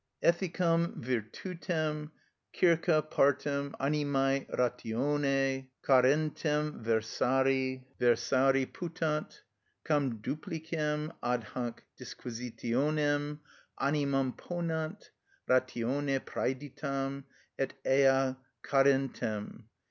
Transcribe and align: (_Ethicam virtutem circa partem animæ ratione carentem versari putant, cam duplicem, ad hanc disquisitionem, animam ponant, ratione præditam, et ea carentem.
(_Ethicam 0.23 0.95
virtutem 0.99 2.09
circa 2.55 3.03
partem 3.07 3.69
animæ 3.79 4.49
ratione 4.49 5.67
carentem 5.83 6.81
versari 6.83 8.65
putant, 8.73 9.43
cam 9.85 10.17
duplicem, 10.17 11.11
ad 11.21 11.43
hanc 11.53 11.83
disquisitionem, 11.99 13.41
animam 13.79 14.35
ponant, 14.35 15.11
ratione 15.47 16.19
præditam, 16.19 17.25
et 17.59 17.75
ea 17.85 18.35
carentem. 18.63 19.65